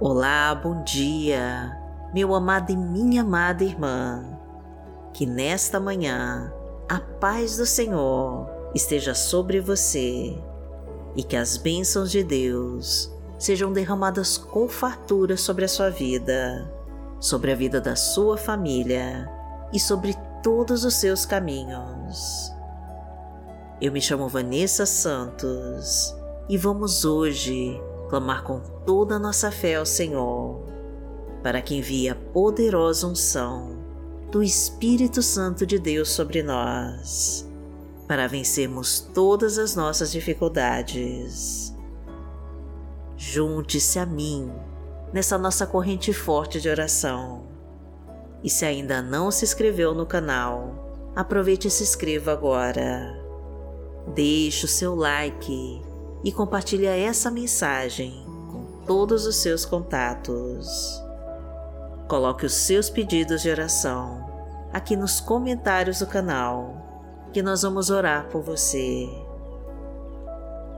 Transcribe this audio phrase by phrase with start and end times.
[0.00, 1.76] Olá, bom dia,
[2.14, 4.24] meu amado e minha amada irmã.
[5.12, 6.52] Que nesta manhã
[6.88, 10.38] a paz do Senhor esteja sobre você
[11.16, 16.72] e que as bênçãos de Deus sejam derramadas com fartura sobre a sua vida,
[17.18, 19.28] sobre a vida da sua família
[19.72, 22.52] e sobre todos os seus caminhos.
[23.80, 26.14] Eu me chamo Vanessa Santos
[26.48, 30.64] e vamos hoje clamar com toda a nossa fé ao Senhor,
[31.42, 33.78] para que envie a poderosa unção
[34.30, 37.48] do Espírito Santo de Deus sobre nós,
[38.06, 41.74] para vencermos todas as nossas dificuldades.
[43.16, 44.50] Junte-se a mim
[45.12, 47.46] nessa nossa corrente forte de oração.
[48.42, 53.18] E se ainda não se inscreveu no canal, aproveite e se inscreva agora.
[54.14, 55.82] Deixe o seu like
[56.24, 61.02] e compartilha essa mensagem com todos os seus contatos.
[62.08, 64.28] Coloque os seus pedidos de oração
[64.72, 69.08] aqui nos comentários do canal, que nós vamos orar por você.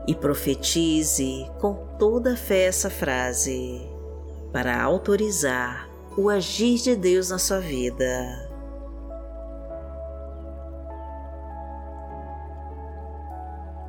[0.07, 3.87] E profetize com toda fé essa frase
[4.51, 8.50] para autorizar o agir de Deus na sua vida.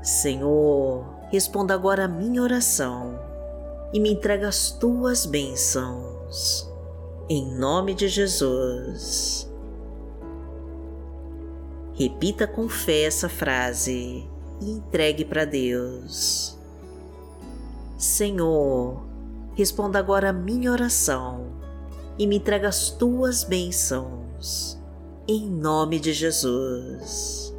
[0.02, 3.18] Senhor, responda agora a minha oração
[3.92, 6.68] e me entrega as tuas bênçãos.
[7.28, 9.48] Em nome de Jesus.
[11.94, 14.28] Repita com fé essa frase
[14.60, 16.58] e entregue para Deus.
[17.96, 19.04] Senhor,
[19.54, 21.46] responda agora a minha oração
[22.18, 24.76] e me entrega as tuas bênçãos.
[25.28, 27.51] Em nome de Jesus.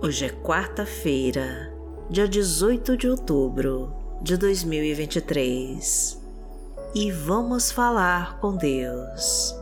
[0.00, 1.72] Hoje é quarta-feira,
[2.08, 3.92] dia 18 de outubro
[4.22, 6.22] de 2023
[6.94, 9.56] e vamos falar com Deus.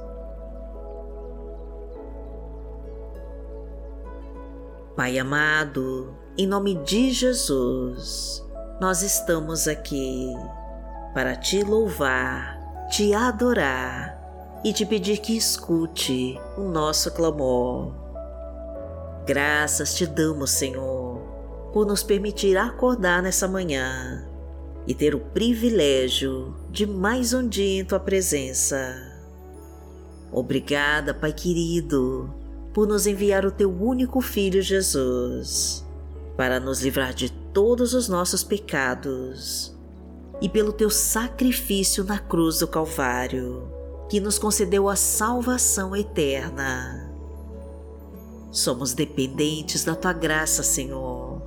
[4.94, 8.44] Pai amado, em nome de Jesus,
[8.78, 10.34] nós estamos aqui
[11.14, 12.60] para te louvar,
[12.90, 18.05] te adorar e te pedir que escute o nosso clamor
[19.26, 21.20] Graças te damos, Senhor,
[21.72, 24.24] por nos permitir acordar nessa manhã
[24.86, 28.94] e ter o privilégio de mais um dia em tua presença.
[30.30, 32.32] Obrigada, Pai querido,
[32.72, 35.84] por nos enviar o teu único filho Jesus,
[36.36, 39.76] para nos livrar de todos os nossos pecados
[40.40, 43.68] e pelo teu sacrifício na cruz do Calvário,
[44.08, 46.95] que nos concedeu a salvação eterna.
[48.56, 51.42] Somos dependentes da tua graça, Senhor,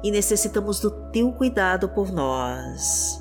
[0.00, 3.20] e necessitamos do teu cuidado por nós.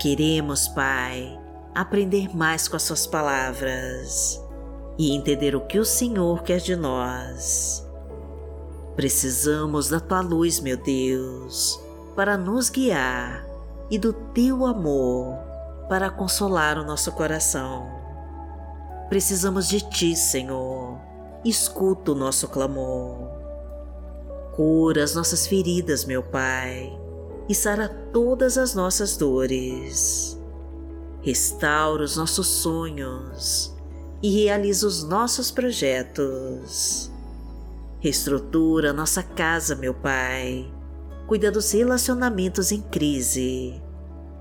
[0.00, 1.38] Queremos, Pai,
[1.74, 4.42] aprender mais com as suas palavras
[4.98, 7.86] e entender o que o Senhor quer de nós.
[8.96, 11.78] Precisamos da tua luz, meu Deus,
[12.16, 13.44] para nos guiar
[13.90, 15.36] e do teu amor
[15.86, 17.90] para consolar o nosso coração.
[19.10, 21.11] Precisamos de ti, Senhor
[21.50, 23.30] escuta o nosso clamor.
[24.54, 26.96] Cura as nossas feridas, meu Pai,
[27.48, 30.38] e sara todas as nossas dores.
[31.22, 33.74] Restaura os nossos sonhos
[34.22, 37.10] e realiza os nossos projetos.
[38.00, 40.70] Reestrutura nossa casa, meu Pai.
[41.26, 43.80] Cuida dos relacionamentos em crise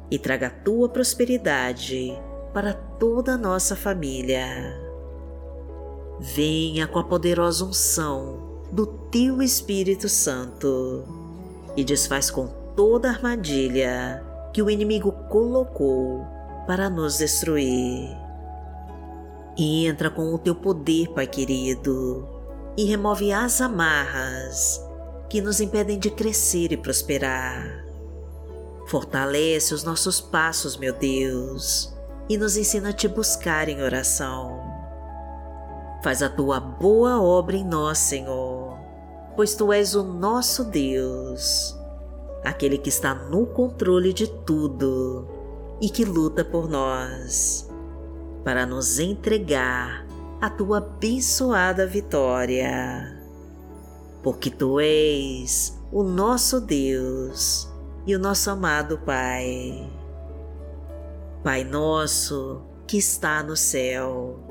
[0.10, 2.12] e traga a tua prosperidade
[2.54, 4.81] para toda a nossa família
[6.22, 11.04] venha com a poderosa unção do teu Espírito Santo
[11.76, 14.24] e desfaz com toda a armadilha
[14.54, 16.24] que o inimigo colocou
[16.68, 18.16] para nos destruir.
[19.58, 22.30] Entra com o teu poder, Pai querido,
[22.78, 24.80] e remove as amarras
[25.28, 27.84] que nos impedem de crescer e prosperar.
[28.86, 31.92] Fortalece os nossos passos, meu Deus,
[32.30, 34.61] e nos ensina a te buscar em oração
[36.02, 38.76] Faz a tua boa obra em nós, Senhor,
[39.36, 41.78] pois tu és o nosso Deus,
[42.44, 45.28] aquele que está no controle de tudo
[45.80, 47.70] e que luta por nós,
[48.44, 50.08] para nos entregar
[50.42, 53.16] a tua abençoada vitória.
[54.24, 57.70] Porque tu és o nosso Deus
[58.08, 59.88] e o nosso amado Pai.
[61.44, 64.51] Pai nosso que está no céu,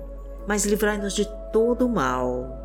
[0.47, 2.57] mas livrai-nos de todo mal,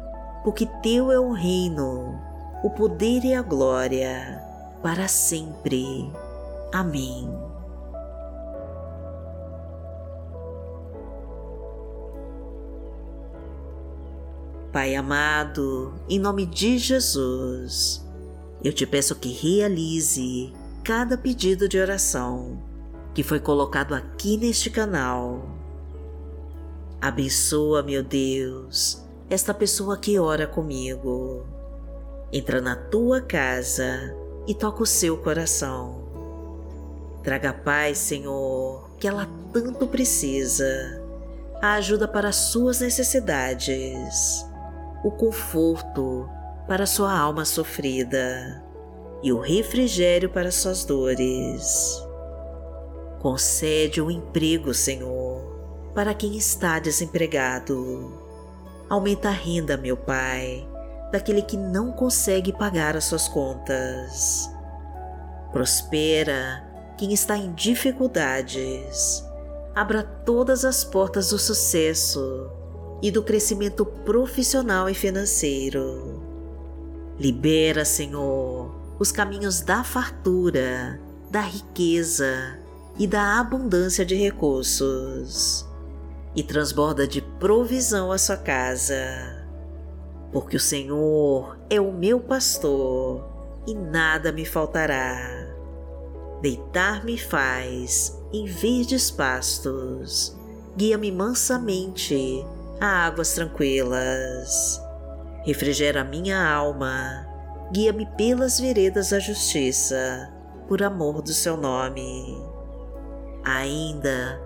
[0.44, 2.18] porque Teu é o reino,
[2.62, 4.42] o poder e a glória,
[4.82, 6.10] para sempre.
[6.72, 7.28] Amém.
[14.72, 18.04] Pai amado, em nome de Jesus,
[18.62, 20.52] eu te peço que realize
[20.84, 22.58] cada pedido de oração
[23.14, 25.55] que foi colocado aqui neste canal.
[27.06, 29.00] Abençoa, meu Deus,
[29.30, 31.46] esta pessoa que ora comigo.
[32.32, 34.12] Entra na tua casa
[34.44, 36.02] e toca o seu coração.
[37.22, 41.00] Traga paz, Senhor, que ela tanto precisa,
[41.62, 44.44] a ajuda para as suas necessidades,
[45.04, 46.28] o conforto
[46.66, 48.64] para sua alma sofrida
[49.22, 52.02] e o refrigério para suas dores.
[53.20, 55.45] Concede um emprego, Senhor,
[55.96, 58.12] para quem está desempregado.
[58.86, 60.68] Aumenta a renda, meu Pai,
[61.10, 64.50] daquele que não consegue pagar as suas contas.
[65.50, 66.62] Prospera
[66.98, 69.24] quem está em dificuldades.
[69.74, 72.50] Abra todas as portas do sucesso
[73.00, 76.22] e do crescimento profissional e financeiro.
[77.18, 81.00] Libera, Senhor, os caminhos da fartura,
[81.30, 82.58] da riqueza
[82.98, 85.65] e da abundância de recursos,
[86.36, 89.42] e transborda de provisão a sua casa.
[90.30, 93.26] Porque o Senhor é o meu pastor
[93.66, 95.46] e nada me faltará.
[96.42, 100.36] Deitar-me faz em verdes pastos,
[100.76, 102.46] guia-me mansamente
[102.78, 104.78] a águas tranquilas.
[105.44, 107.26] Refrigera minha alma,
[107.72, 110.30] guia-me pelas veredas da justiça,
[110.68, 112.44] por amor do seu nome.
[113.42, 114.45] Ainda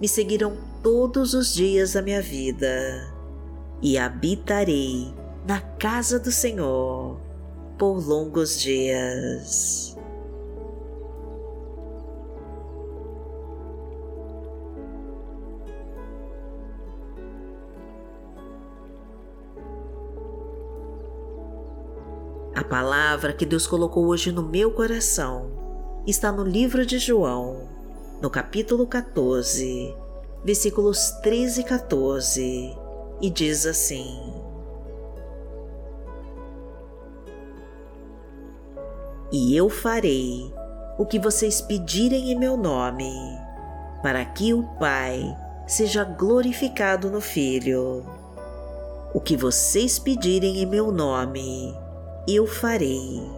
[0.00, 3.12] me seguirão todos os dias da minha vida
[3.82, 5.12] e habitarei
[5.46, 7.18] na casa do Senhor
[7.78, 9.96] por longos dias.
[22.54, 25.52] A palavra que Deus colocou hoje no meu coração
[26.04, 27.77] está no livro de João,
[28.20, 29.94] no capítulo 14,
[30.44, 32.76] versículos 13 e 14,
[33.20, 34.34] e diz assim:
[39.30, 40.52] E eu farei
[40.98, 43.12] o que vocês pedirem em meu nome,
[44.02, 48.04] para que o Pai seja glorificado no Filho.
[49.14, 51.72] O que vocês pedirem em meu nome,
[52.26, 53.37] eu farei.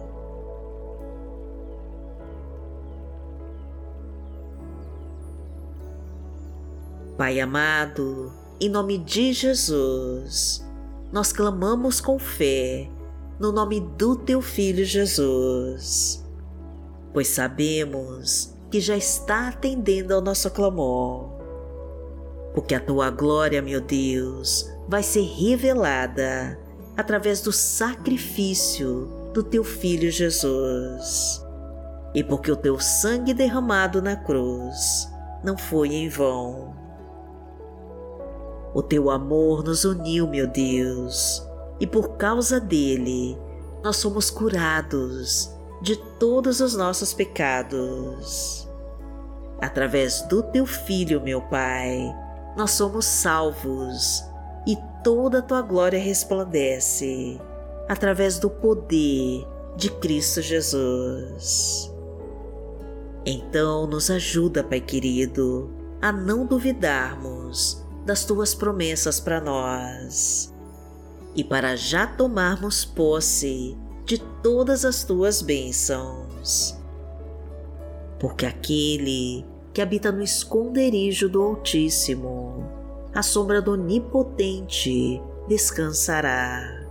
[7.21, 10.67] Pai amado, em nome de Jesus,
[11.13, 12.89] nós clamamos com fé
[13.39, 16.25] no nome do Teu Filho Jesus,
[17.13, 21.29] pois sabemos que já está atendendo ao nosso clamor,
[22.55, 26.59] porque a Tua glória, meu Deus, vai ser revelada
[26.97, 31.39] através do sacrifício do Teu Filho Jesus,
[32.15, 35.07] e porque o Teu sangue derramado na cruz
[35.43, 36.80] não foi em vão
[38.73, 41.45] o teu amor nos uniu, meu Deus,
[41.79, 43.37] e por causa dele
[43.83, 45.49] nós somos curados
[45.81, 48.69] de todos os nossos pecados.
[49.59, 51.99] Através do teu Filho, meu Pai,
[52.55, 54.23] nós somos salvos
[54.67, 57.39] e toda a tua glória resplandece
[57.89, 61.91] através do poder de Cristo Jesus.
[63.25, 65.69] Então, nos ajuda, Pai querido,
[66.01, 67.80] a não duvidarmos
[68.11, 70.53] das tuas promessas para nós
[71.33, 76.77] e para já tomarmos posse de todas as tuas bênçãos.
[78.19, 82.69] Porque aquele que habita no esconderijo do Altíssimo,
[83.15, 86.85] a sombra do Onipotente descansará.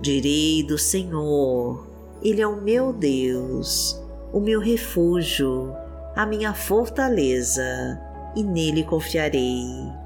[0.00, 1.84] Direi do Senhor,
[2.22, 4.00] Ele é o meu Deus,
[4.32, 5.74] o meu refúgio,
[6.14, 8.00] a minha fortaleza,
[8.36, 10.05] e nele confiarei.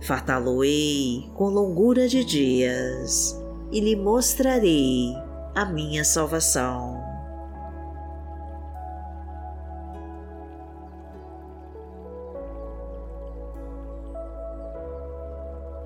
[0.00, 3.40] Fartá-lo-ei com longura de dias
[3.72, 5.14] e lhe mostrarei
[5.54, 7.02] a minha salvação.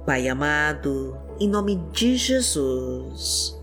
[0.05, 3.57] Pai amado, em nome de Jesus,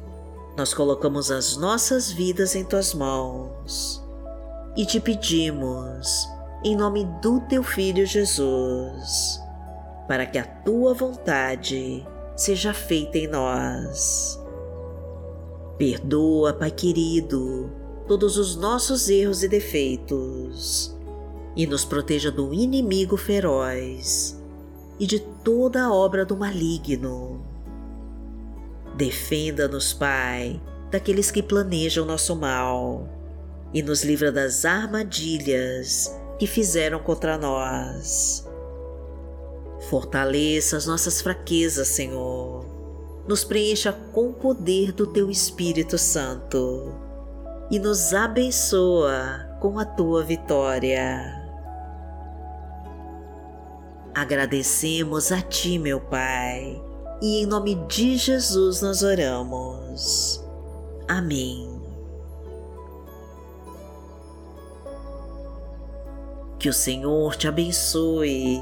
[0.56, 4.01] nós colocamos as nossas vidas em tuas mãos
[4.77, 6.30] e te pedimos,
[6.63, 9.42] em nome do teu Filho Jesus,
[10.07, 14.39] para que a tua vontade seja feita em nós.
[15.77, 17.71] Perdoa, Pai querido,
[18.07, 20.95] todos os nossos erros e defeitos
[21.55, 24.41] e nos proteja do inimigo feroz
[24.99, 27.45] e de toda a obra do maligno.
[28.95, 33.07] Defenda-nos, Pai, daqueles que planejam nosso mal
[33.73, 38.47] e nos livra das armadilhas que fizeram contra nós.
[39.89, 42.65] Fortaleça as nossas fraquezas, Senhor.
[43.27, 46.94] Nos preencha com o poder do Teu Espírito Santo
[47.72, 51.44] e nos abençoa com a Tua vitória.
[54.13, 56.82] Agradecemos a Ti, meu Pai,
[57.22, 60.44] e em nome de Jesus nós oramos.
[61.08, 61.77] Amém.
[66.60, 68.62] Que o Senhor te abençoe,